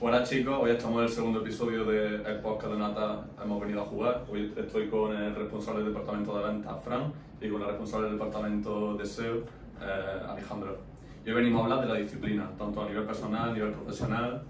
[0.00, 3.84] Buenas chicos, hoy estamos en el segundo episodio del podcast de Nata Hemos venido a
[3.84, 4.24] jugar.
[4.30, 8.16] Hoy estoy con el responsable del departamento de ventas, Fran, y con el responsable del
[8.18, 9.36] departamento de SEO,
[9.80, 10.78] eh, Alejandro.
[11.24, 14.42] Y hoy venimos a hablar de la disciplina, tanto a nivel personal, a nivel profesional.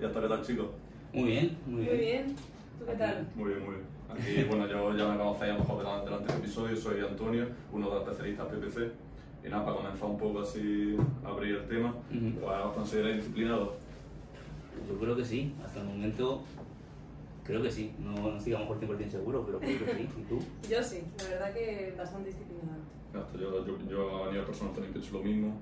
[0.00, 0.66] ¿Y hasta qué tal chicos?
[1.12, 1.90] Muy bien, muy bien.
[1.96, 2.36] Muy bien.
[2.78, 3.26] ¿Tú qué tal?
[3.34, 3.86] Muy bien, muy bien.
[4.10, 7.46] Aquí, bueno, yo ya me conocéis a lo mejor delante del anterior episodio, soy Antonio,
[7.72, 8.92] uno de los especialistas PPC.
[9.44, 12.40] Y nada, para comenzar un poco así a abrir el tema, Ujú.
[12.40, 13.70] pues, ¿os consideráis disciplinados?
[14.88, 16.42] Yo creo que sí, hasta el momento
[17.44, 17.92] creo que sí.
[17.98, 20.08] No, no estoy a lo mejor 100% seguro, pero creo que sí.
[20.18, 20.38] ¿Y tú?
[20.68, 22.78] Yo sí, la verdad que bastante disciplinada.
[23.12, 25.54] Gasto, Yo, yo, yo a nivel personal también pienso lo mismo,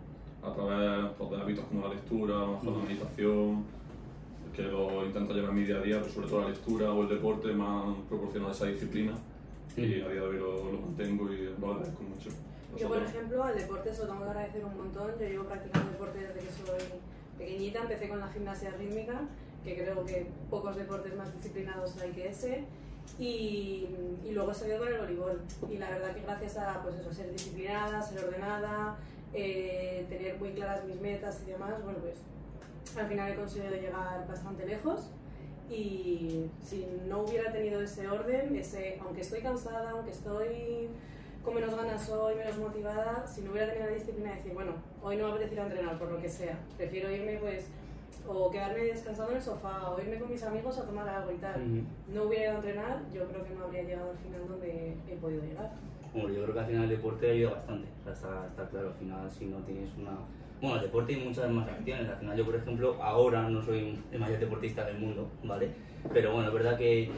[0.42, 3.64] a través pues, de hábitos como la lectura, a lo mejor la meditación,
[4.54, 7.02] que lo intento llevar en mi día a día, pero sobre todo la lectura o
[7.02, 9.12] el deporte me han proporcionado esa disciplina
[9.76, 12.30] y a día de hoy lo, lo mantengo y lo agradezco mucho.
[12.76, 15.10] Yo, por ejemplo, al deporte se lo tengo que agradecer un montón.
[15.18, 17.00] Yo llevo practicando deporte desde que soy
[17.40, 17.80] pequeñita.
[17.80, 19.22] Empecé con la gimnasia rítmica,
[19.64, 22.64] que creo que pocos deportes más disciplinados hay que ese.
[23.18, 23.88] Y,
[24.30, 25.40] luego he con el voleibol.
[25.68, 28.96] Y la verdad que gracias a pues eso, ser disciplinada, ser ordenada,
[29.32, 32.16] eh, tener muy claras mis metas y demás, bueno, pues
[32.96, 35.10] al final he conseguido llegar bastante lejos.
[35.68, 40.88] Y si no hubiera tenido ese orden, ese, aunque estoy cansada, aunque estoy
[41.44, 44.72] con menos ganas hoy, menos motivada, si no hubiera tenido la disciplina de decir, bueno,
[45.02, 47.70] hoy no me apetece ir a entrenar por lo que sea, prefiero irme pues
[48.28, 51.36] o quedarme descansado en el sofá o irme con mis amigos a tomar algo y
[51.36, 51.60] tal.
[51.62, 51.82] Ujú.
[52.14, 55.16] No hubiera ido a entrenar, yo creo que no habría llegado al final donde he
[55.16, 55.70] podido llegar.
[56.14, 57.88] Hombre, yo creo que al final el deporte ayuda bastante.
[58.00, 60.10] O sea, está, está claro, al final si no tienes una...
[60.60, 62.10] Bueno, el deporte hay muchas más acciones.
[62.10, 65.70] Al final yo, por ejemplo, ahora no soy el mayor deportista del mundo, ¿vale?
[66.12, 67.10] Pero bueno, es verdad que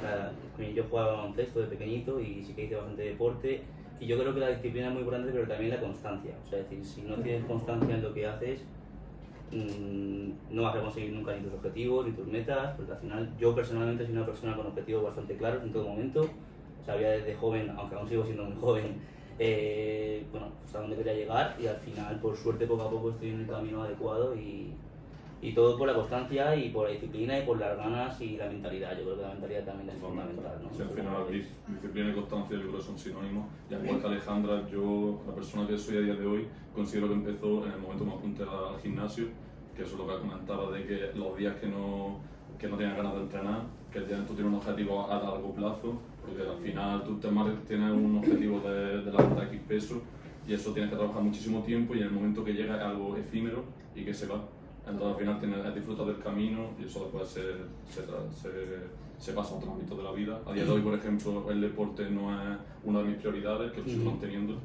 [0.73, 3.63] yo jugaba baloncesto de pequeñito y sí que hice bastante deporte.
[4.03, 6.35] Y yo creo que la disciplina es muy importante, pero también la constancia.
[6.45, 8.61] O sea, es decir, si no tienes constancia en lo que haces,
[9.53, 13.33] mm, no vas a conseguir nunca ni tus objetivos ni tus metas, porque al final
[13.39, 16.29] yo personalmente soy una persona con objetivos bastante claros en todo momento.
[16.85, 18.97] Sabía desde joven, aunque aún sigo siendo muy joven,
[19.39, 23.31] eh, bueno, hasta dónde quería llegar y al final, por suerte, poco a poco estoy
[23.31, 24.73] en el camino adecuado y,
[25.43, 28.47] y todo por la constancia y por la disciplina y por las ganas y la
[28.49, 28.97] mentalidad.
[28.97, 30.61] Yo creo que la mentalidad también es fundamental.
[30.63, 30.73] ¿no?
[30.73, 33.47] Sí, al final dis- disciplina y constancia yo creo que son sinónimos.
[33.69, 37.09] Y al igual que Alejandra, yo, la persona que soy a día de hoy, considero
[37.09, 39.27] que empezó en el momento me apunté al gimnasio,
[39.75, 42.21] que eso es lo que comentaba de que los días que no,
[42.59, 46.43] que no tienes ganas de entrenar, que tú tienes un objetivo a largo plazo, porque
[46.49, 47.29] al final tú te
[47.67, 50.01] tienes un objetivo de, de la X peso
[50.47, 53.17] y eso tienes que trabajar muchísimo tiempo y en el momento que llega es algo
[53.17, 53.65] efímero
[53.95, 54.41] y que se va.
[54.87, 57.43] Entonces al final tienes, disfrutas del camino y eso después se,
[57.89, 58.51] se, se,
[59.19, 60.41] se pasa a otros ámbitos de la vida.
[60.47, 63.81] A día de hoy, por ejemplo, el deporte no es una de mis prioridades, que
[63.81, 64.59] lo sigo manteniendo.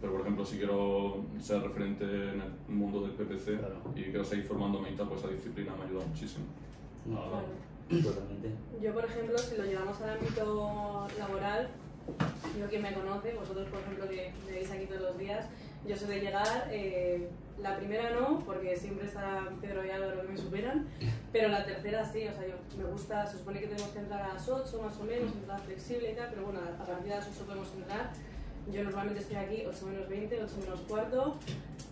[0.00, 3.76] Pero, por ejemplo, si quiero ser referente en el mundo del PPC Claro.
[3.96, 6.44] y quiero seguir formándome y tal, pues esa disciplina me ayuda muchísimo.
[7.06, 8.02] No, Claro.
[8.02, 8.50] totalmente.
[8.82, 11.68] Yo, por ejemplo, si lo llevamos al ámbito laboral,
[12.60, 15.46] yo quien me conoce, vosotros, por ejemplo, que me veis aquí todos los días,
[15.86, 17.28] yo soy de llegar, eh,
[17.62, 20.86] la primera no, porque siempre está Pedro y Álvaro que me superan,
[21.32, 24.22] pero la tercera sí, o sea, yo me gusta, se supone que tenemos que entrar
[24.22, 27.16] a las 8 más o menos, entrar flexible y tal, pero bueno, a partir de
[27.16, 28.12] las 8 podemos entrar.
[28.72, 31.36] Yo normalmente estoy aquí 8 menos 20, 8 menos cuarto,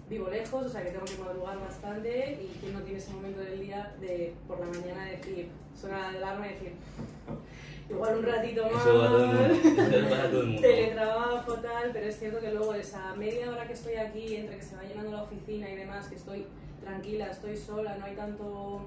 [0.09, 3.41] vivo lejos, o sea que tengo que madrugar bastante y quien no tiene ese momento
[3.41, 5.49] del día de por la mañana decir,
[5.79, 6.73] suena la alarma y decir,
[7.93, 9.55] igual un ratito más, Eso va a todo el mundo.
[9.55, 10.63] Eso le pasa a todo el mundo.
[10.63, 14.63] teletrabajo, tal, pero es cierto que luego esa media hora que estoy aquí, entre que
[14.63, 16.47] se va llenando la oficina y demás, que estoy
[16.81, 18.81] tranquila, estoy sola, no hay tanto,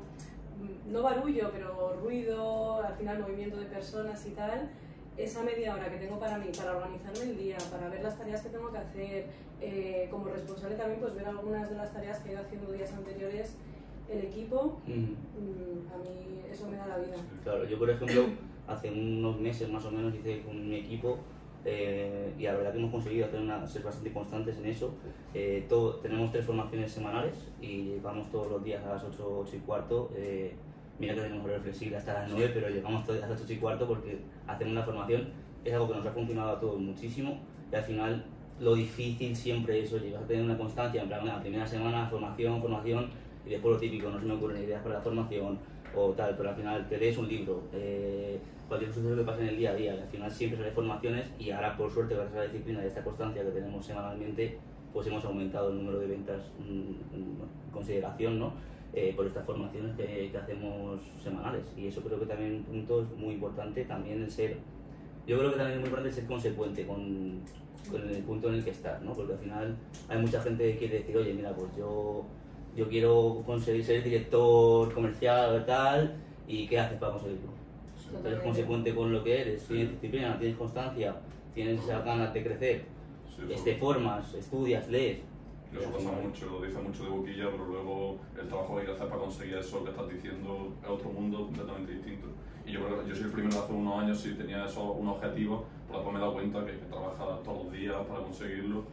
[0.59, 4.69] mm, no barullo, pero ruido, al final movimiento de personas y tal,
[5.17, 8.41] esa media hora que tengo para mí, para organizarme el día, para ver las tareas
[8.41, 9.25] que tengo que hacer,
[9.61, 12.91] eh, como responsable también pues ver algunas de las tareas que he ido haciendo días
[12.91, 13.55] anteriores
[14.09, 14.91] el equipo, Mm.
[14.91, 17.15] mm, a mí eso me da la vida.
[17.43, 18.25] Claro, yo por ejemplo,
[18.67, 21.19] hace unos meses más o menos hice con mi equipo
[21.65, 24.93] eh, y la verdad que hemos conseguido hacer una, ser bastante constantes en eso.
[25.33, 29.55] Eh, todo, tenemos tres formaciones semanales y vamos todos los días a las 8, 8
[29.55, 30.11] y cuarto.
[30.15, 30.53] eh,
[30.99, 33.57] mira que tenemos horario flexible hasta las 9, pero llegamos todos a las 8 y
[33.57, 35.29] cuarto porque hacemos una formación.
[35.63, 37.39] Es algo que nos ha funcionado a todos muchísimo
[37.71, 38.25] y al final
[38.59, 42.07] lo difícil siempre es eso, llegar a tener una constancia, en plan, la primera semana,
[42.07, 43.09] formación, formación,
[43.45, 45.59] y después lo típico, no se me ocurren ideas para la formación
[45.95, 49.49] o tal, pero al final te lees un libro, eh, cualquier suceso que pase en
[49.49, 52.35] el día a día, y al final siempre sale formaciones y ahora por suerte gracias
[52.35, 54.57] a la disciplina y a esta constancia que tenemos semanalmente,
[54.91, 57.37] pues hemos aumentado el número de ventas mm, en
[57.71, 58.53] consideración, ¿no?
[58.93, 61.65] Eh, por estas formaciones que, que, hacemos semanales.
[61.75, 64.57] Y eso creo que también un punto es muy importante, también el ser,
[65.27, 67.41] yo creo que también es muy importante ser consecuente con,
[67.91, 69.11] con el punto en el que estás, ¿no?
[69.11, 69.75] Porque al final
[70.07, 72.25] hay mucha gente que quiere decir, oye, mira, pues yo,
[72.75, 76.15] yo quiero conseguir ser director comercial o tal,
[76.47, 77.49] ¿y qué haces para conseguirlo?
[78.23, 81.15] Eres consecuente con lo que eres, tienes disciplina, tienes constancia,
[81.53, 82.85] tienes esas ganas de crecer,
[83.27, 85.19] sí, te formas, estudias, lees,
[85.79, 88.93] eso pasa mucho, lo dice mucho de boquilla, pero luego el trabajo que hay que
[88.93, 92.27] hacer para conseguir eso que estás diciendo es otro mundo completamente distinto.
[92.65, 94.93] Y yo creo que yo soy el primero de hace unos años, si tenía eso,
[94.93, 97.95] un objetivo, pero después me he dado cuenta que hay que trabajar todos los días
[98.07, 98.83] para conseguirlo.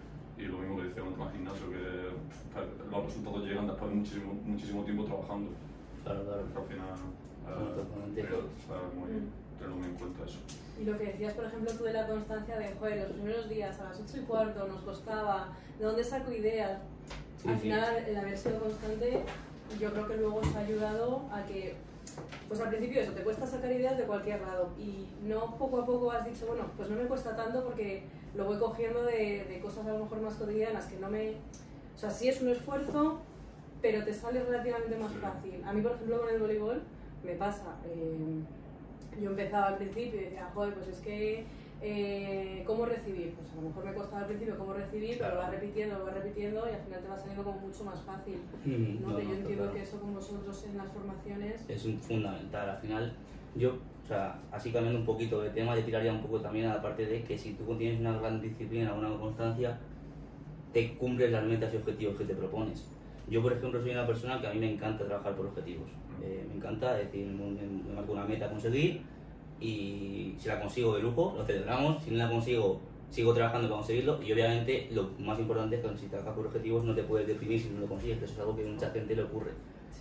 [0.43, 4.33] Y lo mismo que decía en el gimnasio, que los resultados llegan después de muchísimo,
[4.45, 5.51] muchísimo tiempo trabajando.
[6.03, 6.43] Claro, claro.
[6.43, 6.99] al final,
[7.47, 8.43] eh,
[8.99, 9.09] muy,
[9.57, 10.39] tenerlo muy en cuenta eso.
[10.81, 13.79] Y lo que decías, por ejemplo, tú de la constancia de, joder, los primeros días
[13.79, 16.81] a las 8 y cuarto nos costaba, ¿de dónde saco ideas?
[17.41, 19.23] Sí, al final, el haber sido constante,
[19.79, 21.77] yo creo que luego os ha ayudado a que,
[22.49, 25.87] pues al principio eso, te cuesta sacar ideas de cualquier lado y no poco a
[25.87, 28.05] poco has dicho, bueno, pues no me cuesta tanto porque
[28.35, 31.31] lo voy cogiendo de, cosas a lo mejor más cotidianas que no me...
[31.95, 33.21] O sea, sí es un esfuerzo,
[33.81, 35.63] pero te sale relativamente más fácil.
[35.65, 36.83] A mí, por ejemplo, con el voleibol
[37.25, 37.77] me pasa...
[37.87, 38.43] Eh,
[39.21, 41.45] yo empezaba al principio y decía, joder, pues es que,
[41.83, 43.35] eh, ¿cómo recibir?
[43.35, 46.05] Pues a lo mejor me costaba al principio cómo recibir, pero lo vas repitiendo, lo
[46.07, 48.39] vas repitiendo y al final te va saliendo como mucho más fácil.
[48.65, 49.21] Mm, ¿no?
[49.21, 51.65] yo entiendo que eso con vosotros en las formaciones...
[51.69, 53.13] Es un fundamental, al final
[53.55, 53.75] yo,
[54.05, 56.83] o sea, así cambiando un poquito de tema, yo tiraría un poco también a la
[56.83, 59.79] parte de que si tú tienes una gran disciplina, una constancia,
[60.73, 62.87] te cumples las metas y objetivos que te propones.
[63.29, 65.89] Yo, por ejemplo, soy una persona que a mí me encanta trabajar por objetivos.
[66.23, 69.03] Eh, me encanta, decir, me, marco una meta a conseguir
[69.63, 72.81] y si la consigo de lujo, lo celebramos, si no la consigo,
[73.11, 76.85] sigo trabajando para conseguirlo y obviamente lo más importante es que si trabajas por objetivos
[76.85, 78.91] no te puedes deprimir si no lo consigues, que eso es algo que a mucha
[78.91, 79.53] gente le ocurre.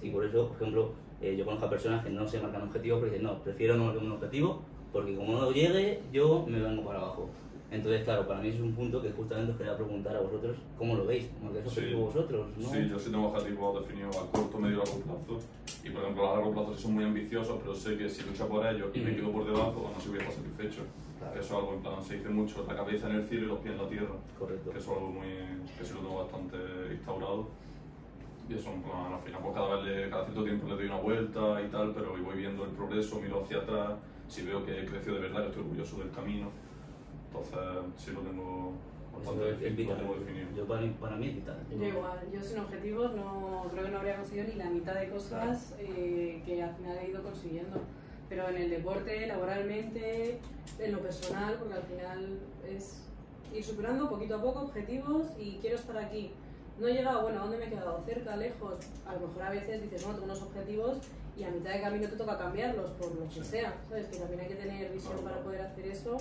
[0.02, 3.00] Y por eso, por ejemplo, eh, yo conozco a personas que no se marcan objetivos
[3.00, 4.62] porque dicen, no, prefiero no marcar un objetivo
[4.92, 7.30] porque como no llegue, yo me vengo para abajo.
[7.72, 10.96] Entonces, claro, para mí es un punto que justamente os quería preguntar a vosotros cómo
[10.96, 12.70] lo veis, ¿Cómo es objetivo vosotros, ¿no?
[12.70, 15.40] Sí, yo sí tengo objetivos definidos a corto, medio y largo plazo.
[15.84, 18.48] Y por ejemplo, a largo plazo sí son muy ambiciosos, pero sé que si lucho
[18.48, 20.82] por ellos y me quedo por debajo, no se voy a estar satisfecho.
[21.34, 23.60] Eso es algo, en plan, se dice mucho, la cabeza en el cielo y los
[23.60, 24.16] pies en la tierra.
[24.38, 24.72] Correcto.
[24.72, 25.28] Que eso es algo muy,
[25.78, 26.58] que sí lo tengo bastante
[26.92, 27.48] instaurado.
[28.50, 30.86] Y eso, en plan, al final, pues cada vez, le, cada cierto tiempo le doy
[30.86, 33.94] una vuelta y tal, pero voy viendo el progreso, miro hacia atrás,
[34.28, 36.50] si veo que he crecido de verdad, estoy orgulloso del camino
[37.32, 37.60] entonces,
[37.98, 38.74] sí lo tengo
[39.14, 39.96] bastante definido.
[40.56, 41.58] Yo para, para, mí es vital.
[41.70, 45.10] Yo igual, yo sin objetivos no, creo que no habría conseguido ni la mitad de
[45.10, 47.80] cosas eh, que al final he ido consiguiendo.
[48.30, 50.40] Pero en el deporte, laboralmente,
[50.80, 53.04] en lo personal, porque al final es
[53.54, 56.32] ir superando poquito a poco objetivos y quiero estar aquí.
[56.80, 58.02] No he llegado, bueno, ¿a dónde me he quedado?
[58.06, 58.76] ¿Cerca, lejos?
[59.06, 60.98] A lo mejor a veces dices, bueno, tengo unos objetivos
[61.38, 64.08] y a mitad de camino te toca cambiarlos por lo que sea, ¿sabes?
[64.08, 66.18] Que también hay que tener visión para poder hacer eso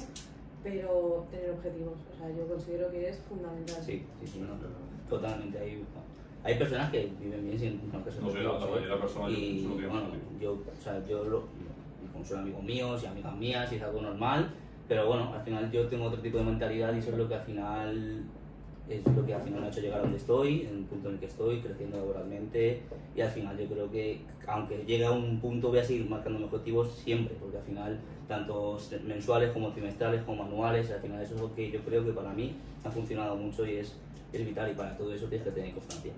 [0.62, 1.98] pero tener objetivos.
[2.12, 3.82] O sea, yo considero que es fundamental.
[3.82, 4.48] Sí, sí, sí, no,
[5.08, 5.58] totalmente.
[5.58, 5.84] Hay,
[6.42, 9.90] hay personas que viven bien sin no, que se no, la, la persona y yo,
[9.90, 10.08] bueno,
[10.40, 11.44] yo, o sea, yo lo,
[12.12, 14.50] como son amigos míos y amigas mías y es algo normal,
[14.88, 17.34] pero bueno, al final yo tengo otro tipo de mentalidad y eso es lo que
[17.34, 18.24] al final
[18.90, 21.08] es lo que al final me ha hecho llegar a donde estoy, en el punto
[21.08, 22.82] en el que estoy, creciendo laboralmente
[23.14, 26.44] y al final yo creo que aunque llegue a un punto voy a seguir marcando
[26.44, 31.40] objetivos siempre, porque al final tanto mensuales como trimestrales como anuales, al final eso es
[31.40, 32.52] lo que yo creo que para mí
[32.84, 33.94] ha funcionado mucho y es,
[34.32, 36.12] es vital y para todo eso tienes que tener constancia.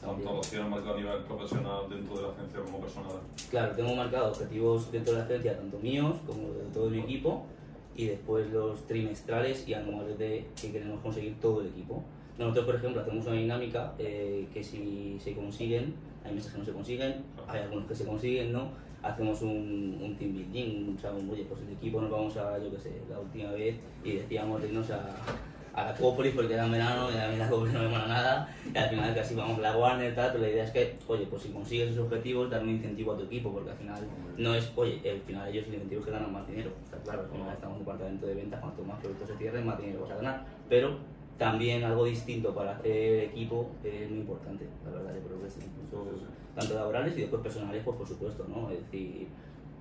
[0.00, 3.12] ¿Tanto los tienes marcado a nivel profesional dentro de la agencia como personal?
[3.50, 7.46] Claro, tengo marcado objetivos dentro de la agencia, tanto míos como de todo mi equipo
[7.96, 12.02] y después los trimestrales y anuales de que queremos conseguir todo el equipo.
[12.38, 16.64] Nosotros, por ejemplo, hacemos una dinámica eh, que si se consiguen, hay meses que no
[16.64, 17.14] se consiguen,
[17.46, 18.68] hay algunos que se consiguen, ¿no?
[19.02, 22.58] Hacemos un, un team building, o sea, un, oye, pues el equipo nos vamos a,
[22.58, 25.14] yo qué sé, la última vez y decíamos irnos a,
[25.74, 28.06] a la Cópolis porque era en verano y a mí la Cópolis no me mola
[28.06, 28.48] nada.
[28.72, 30.96] Y al final casi vamos a la Warner y tal, pero la idea es que,
[31.08, 34.00] oye, pues si consigues esos objetivos, dar un incentivo a tu equipo porque al final
[34.36, 37.22] no es, oye, al final ellos el incentivo es que ganan más dinero, está claro,
[37.22, 40.02] al final estamos en un departamento de ventas, cuanto más productos se cierren, más dinero
[40.02, 40.98] vas a ganar, pero
[41.38, 45.46] también algo distinto para hacer equipo es muy importante, la verdad, yo creo que
[45.82, 48.70] incluso tanto laborales y después personales, pues por supuesto, ¿no?
[48.70, 49.26] Es decir,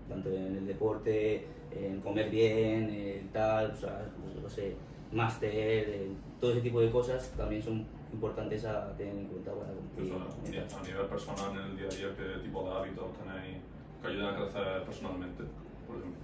[0.10, 4.06] tanto en el deporte, en comer bien, en tal, o sea,
[4.42, 4.76] no sé,
[5.14, 10.14] máster, todo ese tipo de cosas también son importantes a tener en cuenta para cumplir.
[10.56, 13.62] Eso, a nivel personal, en el día a día, ¿qué tipo de hábitos tenéis
[14.02, 15.44] que ayudan a crecer personalmente,
[15.88, 16.22] por ejemplo?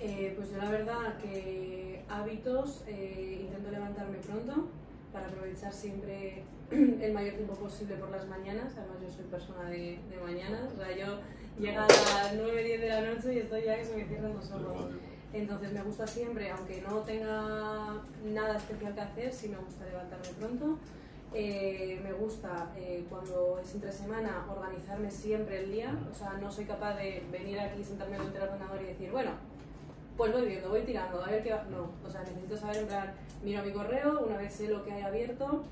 [0.00, 4.68] Eh, pues yo la verdad que hábitos, eh, intento levantarme pronto
[5.12, 9.98] para aprovechar siempre el mayor tiempo posible por las mañanas, además yo soy persona de,
[10.08, 11.18] de mañanas, o sea, yo
[11.58, 14.34] llega a las 9, 10 de la noche y estoy ya que se me cierran
[14.34, 14.90] los ojos.
[15.32, 20.28] Entonces me gusta siempre, aunque no tenga nada especial que hacer, sí me gusta levantarme
[20.38, 20.78] pronto.
[21.32, 26.50] Eh, me gusta eh, cuando es entre semana organizarme siempre el día, o sea, no
[26.50, 29.30] soy capaz de venir aquí, sentarme delante del ordenador y decir, bueno,
[30.16, 31.64] pues voy viendo, voy tirando, a ver qué va.
[31.70, 35.02] No, o sea, necesito saber, en miro mi correo, una vez sé lo que hay
[35.02, 35.62] abierto,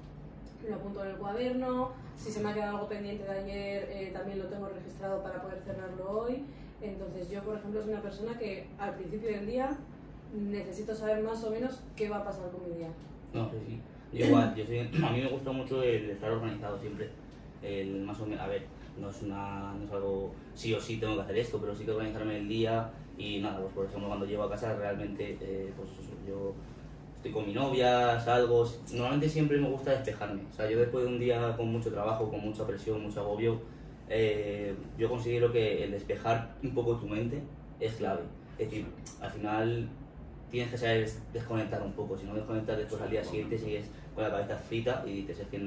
[0.68, 4.10] lo apunto en el cuaderno, si se me ha quedado algo pendiente de ayer, eh,
[4.12, 6.44] también lo tengo registrado para poder cerrarlo hoy.
[6.80, 9.76] Entonces yo, por ejemplo, soy una persona que al principio del día
[10.32, 12.90] necesito saber más o menos qué va a pasar con mi día.
[13.32, 13.80] No, sí, sí.
[14.12, 17.10] Yo igual, yo soy, a mí me gusta mucho el estar organizado siempre.
[17.62, 18.66] El más o menos, a ver,
[18.98, 21.84] no es, una, no es algo sí o sí tengo que hacer esto, pero sí
[21.84, 25.72] que organizarme el día y nada, pues por ejemplo cuando llego a casa realmente, eh,
[25.76, 25.90] pues
[26.26, 26.54] yo
[27.16, 30.42] estoy con mi novia, salgo, normalmente siempre me gusta despejarme.
[30.50, 33.60] O sea, yo después de un día con mucho trabajo, con mucha presión, mucho agobio,
[34.08, 37.42] eh, yo considero que el despejar un poco tu mente
[37.80, 38.22] es clave.
[38.58, 38.86] Es decir,
[39.20, 39.88] al final
[40.50, 44.24] tienes que saber desconectar un poco, si no desconectas después al día siguiente sigues con
[44.24, 45.58] la cabeza frita y dices, es que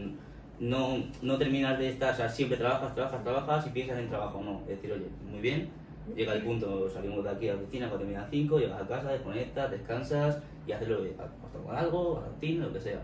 [0.60, 4.41] no, no terminas de estar, o sea, siempre trabajas, trabajas, trabajas y piensas en trabajo,
[4.43, 4.62] no.
[4.62, 5.69] Es decir, oye, muy bien,
[6.15, 9.12] llega el punto, salimos de aquí a la oficina cuando terminan 5, llegas a casa,
[9.12, 11.15] desconectas, descansas y haces lo que
[11.69, 13.01] algo, a la rutina, lo que sea.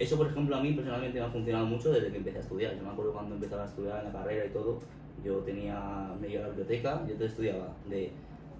[0.00, 2.74] Eso, por ejemplo, a mí personalmente me ha funcionado mucho desde que empecé a estudiar.
[2.74, 4.78] Yo me acuerdo cuando empezaba a estudiar en la carrera y todo,
[5.22, 5.78] yo tenía,
[6.18, 8.10] me iba a la biblioteca, yo te estudiaba de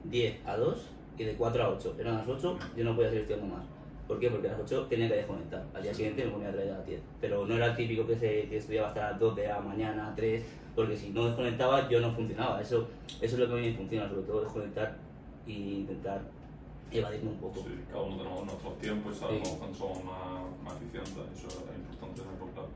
[0.05, 1.97] 10 a 2 y de 4 a 8.
[1.99, 3.65] Eran las 8, yo no podía seguir estudiando más.
[4.07, 4.29] ¿Por qué?
[4.29, 5.65] Porque a las 8 tenía que desconectar.
[5.73, 7.01] Al día siguiente me ponía a traer a las 10.
[7.23, 10.13] Pero no era el típico que, se, que estudiaba hasta las 2 de la mañana,
[10.15, 10.45] 3,
[10.77, 12.61] porque si no desconectaba yo no funcionaba.
[12.61, 12.87] Eso,
[13.19, 14.95] eso es lo que a mí me funciona, sobre todo desconectar
[15.47, 16.21] e intentar
[16.99, 17.61] evadirme un poco.
[17.61, 19.57] Sí, cada uno tenemos nuestros tiempos y sabemos sí.
[19.59, 22.69] cuándo somos más, más eficientes, eso es importante claro.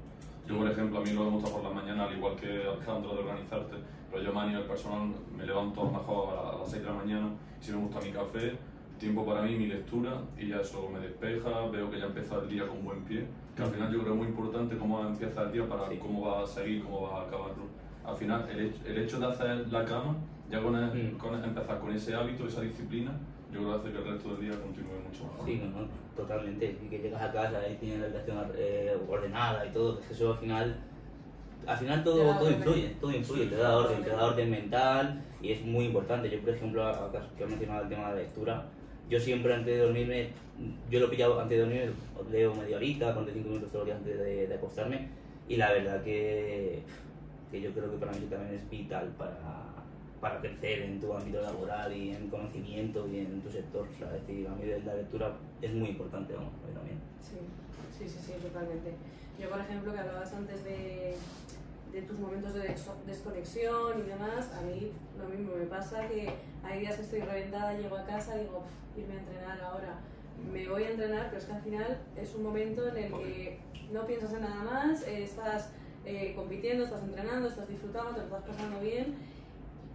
[0.46, 3.14] Yo, por ejemplo, a mí lo me gusta por la mañana, al igual que Alejandro,
[3.14, 3.76] de organizarte,
[4.10, 7.28] pero yo a nivel personal me levanto mejor a las 6 de la mañana,
[7.60, 8.58] si me gusta mi café,
[8.98, 12.48] tiempo para mí, mi lectura, y ya eso me despeja, veo que ya empieza el
[12.48, 15.42] día con buen pie, que al final yo creo que es muy importante cómo empieza
[15.44, 15.96] el día para sí.
[15.96, 17.64] cómo va a seguir, cómo va a acabarlo.
[18.04, 20.14] Al final, el hecho, el hecho de hacer la cama,
[20.50, 21.16] ya con, el, mm.
[21.16, 23.12] con empezar con ese hábito, esa disciplina,
[23.54, 25.46] yo creo que hace que el resto del día continúe mucho mejor.
[25.46, 26.76] Sí, no, no, totalmente.
[26.84, 30.32] Y que llegas a casa y tienes la habitación eh, ordenada y todo, que eso
[30.32, 30.76] al final,
[31.66, 35.52] al final todo, todo influye, todo influye, te da orden, te da orden mental y
[35.52, 36.28] es muy importante.
[36.28, 38.66] Yo, por ejemplo, acá que he mencionado el tema de la lectura,
[39.08, 40.30] yo siempre antes de dormirme,
[40.90, 41.92] yo lo pillado antes de dormirme,
[42.32, 45.08] leo media horita, 45 minutos todos los días antes de, de acostarme
[45.48, 46.82] y la verdad que,
[47.50, 49.36] que yo creo que para mí también es vital para
[50.24, 53.86] para crecer en tu ámbito laboral y en conocimiento y en tu sector.
[53.94, 56.98] O sea, es decir, a mí la lectura es muy importante, vamos, mí también.
[57.20, 57.36] Sí,
[57.98, 58.94] sí, sí, sí, totalmente.
[59.38, 61.16] Yo, por ejemplo, que hablabas antes de,
[61.92, 62.74] de tus momentos de
[63.06, 66.30] desconexión y demás, a mí lo mismo me pasa que
[66.62, 68.64] hay días que estoy reventada, llego a casa y digo,
[68.96, 69.98] irme a entrenar ahora.
[70.50, 73.58] Me voy a entrenar, pero es que al final es un momento en el que
[73.92, 75.68] no piensas en nada más, eh, estás
[76.06, 79.33] eh, compitiendo, estás entrenando, estás disfrutando, te lo estás pasando bien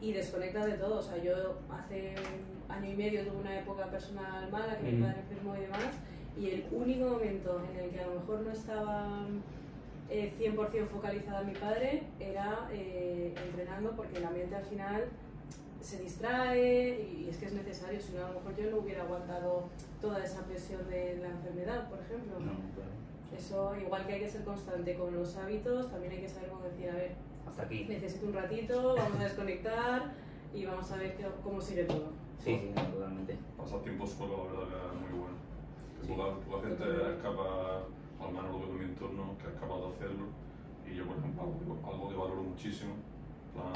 [0.02, 1.00] y desconectas de todo.
[1.00, 1.34] O sea, yo
[1.70, 4.96] hace un año y medio tuve una época personal mala, que mm.
[4.96, 5.94] mi padre enfermó y demás,
[6.38, 9.26] y el único momento en el que a lo mejor no estaba
[10.10, 15.06] eh, 100% focalizada mi padre era eh, entrenando, porque el ambiente al final
[15.82, 19.04] se distrae y es que es necesario, si no a lo mejor yo no hubiera
[19.04, 19.70] aguantado
[20.02, 22.40] toda esa presión de la enfermedad, por ejemplo.
[22.40, 23.00] No, claro.
[23.38, 26.64] Eso, igual que hay que ser constante con los hábitos, también hay que saber cómo
[26.64, 27.12] decir, a ver,
[27.48, 27.86] hasta aquí.
[27.88, 30.14] Necesito un ratito, vamos a desconectar
[30.54, 32.12] y vamos a ver qué, cómo sigue todo.
[32.44, 33.38] Sí, sí, totalmente.
[33.58, 35.36] Pasar tiempo solo, la verdad, que es muy bueno.
[36.02, 36.08] Sí.
[36.08, 36.84] Poca, poca gente
[37.16, 37.84] escapa,
[38.22, 40.26] al menos lo veo en mi entorno, que es capaz de hacerlo.
[40.90, 42.94] Y yo, por ejemplo, algo, algo que valoro muchísimo.
[43.54, 43.74] Plan,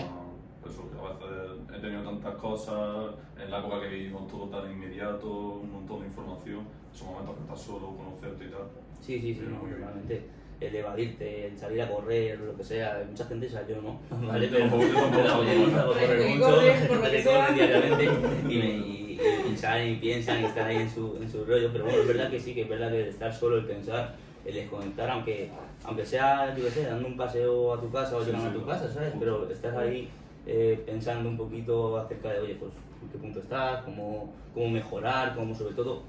[0.65, 4.71] eso, que a veces he tenido tantas cosas, en la época que vivimos todo tan
[4.71, 5.27] inmediato,
[5.59, 8.67] un montón de información, esos momentos que estás solo, conocerte y tal.
[9.01, 13.03] Sí, sí, sí, no, totalmente el evadirte, el salir a correr, lo que sea.
[13.09, 14.47] Mucha gente, yo no, ¿vale?
[14.47, 18.03] Pero correr mucho, gente que corre diariamente
[18.49, 19.19] y, me, y,
[19.51, 21.69] y, salen y piensan y están ahí en su, en su rollo.
[21.71, 24.15] Pero bueno, es verdad que sí, que es verdad que el estar solo, el pensar,
[24.45, 25.49] el desconectar, aunque,
[25.83, 28.57] aunque sea, yo qué sé, dando un paseo a tu casa o llegando sí, sí,
[28.57, 29.13] a tu casa, ¿sabes?
[29.19, 30.09] Pero estás ahí
[30.45, 35.35] eh, pensando un poquito acerca de, oye, pues, en qué punto estás, cómo, cómo mejorar,
[35.35, 36.03] cómo sobre todo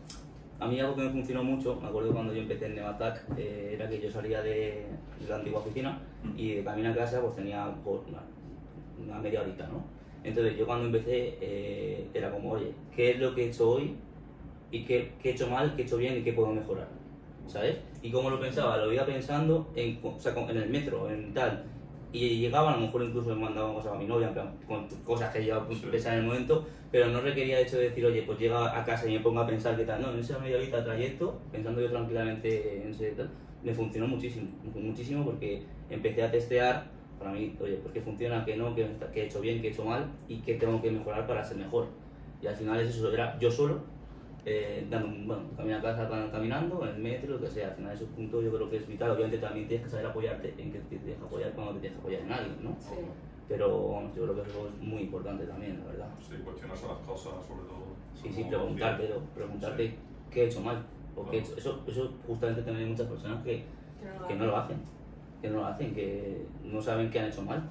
[0.61, 3.73] a mí algo que me funcionó mucho, me acuerdo cuando yo empecé en Nevatac, eh,
[3.75, 4.87] era que yo salía de,
[5.21, 6.01] de la antigua oficina
[6.37, 8.23] y de camino a casa pues tenía pues, una,
[9.05, 9.85] una media horita, ¿no?
[10.23, 13.95] Entonces yo cuando empecé eh, era como, oye, ¿qué es lo que he hecho hoy?
[14.71, 16.89] ¿Y qué, qué he hecho mal, qué he hecho bien y qué puedo mejorar?
[17.47, 17.77] ¿Sabes?
[18.01, 21.65] Y como lo pensaba, lo iba pensando en, o sea, en el metro, en tal.
[22.15, 24.87] Y llegaba, a lo mejor incluso me mandaba cosas a mi novia, en plan, con
[25.05, 25.85] cosas que yo Sí.
[25.91, 28.85] pensaba en el momento, pero no requería el hecho de decir, oye, pues llega a
[28.85, 30.01] casa y me pongo a pensar qué tal.
[30.01, 33.31] No, en esa media horita de trayecto, pensando yo tranquilamente en ese tal,
[33.65, 36.85] me funcionó muchísimo, muchísimo porque empecé a testear
[37.19, 39.85] para mí, oye, pues que funciona, que no, que he hecho bien, que he hecho
[39.85, 41.89] mal y que tengo que mejorar para ser mejor.
[42.41, 43.81] Y al final es eso, era yo solo,
[44.45, 47.69] eh, dando, bueno, camino a casa cam- caminando, en el metro, lo que sea.
[47.69, 49.11] Al final ese punto yo creo que es vital.
[49.11, 51.97] Obviamente también tienes que saber apoyarte en que te tienes que apoyar cuando te tienes
[51.97, 52.77] que apoyar en alguien, ¿no?
[52.79, 52.95] Sí.
[53.49, 56.09] Pero vamos, yo creo que eso es muy importante también, la verdad.
[56.21, 57.85] Sí, cuestionarse las cosas, sobre todo.
[58.15, 59.95] Sí, sí, Como preguntártelo, preguntarte Sí.
[60.31, 60.83] qué he hecho mal.
[61.17, 61.55] O qué he Claro.
[61.59, 61.59] hecho.
[61.59, 63.65] Eso, eso justamente también hay muchas personas que,
[64.29, 64.79] Que no lo hacen,
[65.43, 67.63] que no lo hacen, que no saben qué han hecho mal,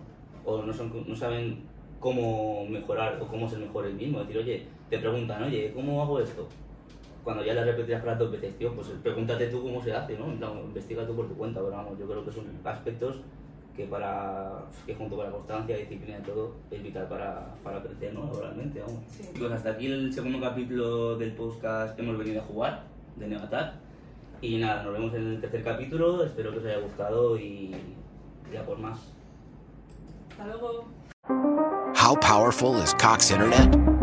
[0.46, 1.64] o no, son, no saben
[2.00, 4.20] cómo mejorar o cómo ser mejor el mismo.
[4.20, 6.48] Decir, oye, te preguntan, oye, ¿cómo hago esto?
[7.24, 10.26] Cuando ya le repetirás para dos veces, tío, pues pregúntate tú cómo se hace, ¿no?
[10.26, 13.22] En plan, investiga tú por tu cuenta, pero vamos, yo creo que son aspectos
[13.76, 14.52] que para
[14.86, 18.26] que junto con la constancia, disciplina y todo, es vital para, para crecer, ¿no?
[18.26, 19.00] Laboralmente, vamos.
[19.08, 19.24] Sí.
[19.38, 22.84] Pues hasta aquí el segundo capítulo del podcast Hemos venido a jugar,
[23.16, 23.74] de Neoattack.
[24.42, 27.74] Y nada, nos vemos en el tercer capítulo, espero que os haya gustado y
[28.52, 29.00] ya por más.
[30.32, 30.86] Hasta luego.
[31.96, 34.03] How powerful is Cox Internet?